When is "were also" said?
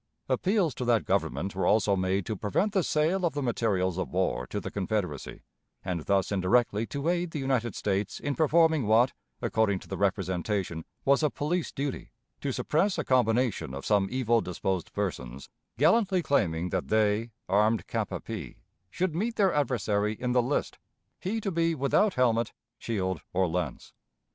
1.55-1.95